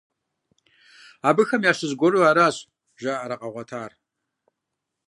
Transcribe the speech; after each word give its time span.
Абыхэм 1.29 1.61
ящыщ 1.71 1.91
гуэру 1.99 2.27
аращ 2.31 2.57
жаӏэр 3.01 3.31
а 3.35 3.37
къагъуэтар. 3.41 3.91